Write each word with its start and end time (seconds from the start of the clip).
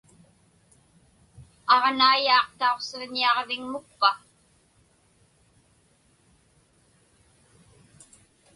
Aġnaiyaaq 1.73 2.47
tauqsiġñiaġviŋmukpa? 2.59 4.11